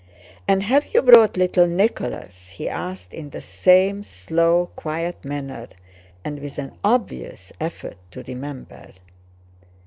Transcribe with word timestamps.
"And 0.47 0.63
have 0.63 0.95
you 0.95 1.03
brought 1.03 1.37
little 1.37 1.67
Nicholas?" 1.67 2.49
he 2.49 2.67
asked 2.67 3.13
in 3.13 3.29
the 3.29 3.39
same 3.39 4.03
slow, 4.03 4.71
quiet 4.75 5.23
manner 5.23 5.67
and 6.25 6.39
with 6.39 6.57
an 6.57 6.71
obvious 6.83 7.53
effort 7.59 7.97
to 8.09 8.23
remember. 8.23 8.93